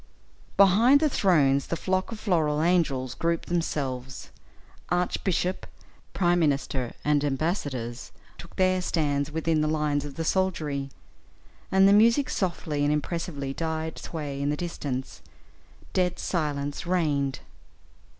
[0.57, 4.31] Behind the thrones the flock of floral angels grouped themselves;
[4.89, 5.67] archbishop,
[6.11, 10.89] prime minister, and embassadors, took their stand within the lines of the soldiery,
[11.71, 15.21] and the music softly and impressively died sway in the distance;
[15.93, 17.41] dead silence reigned.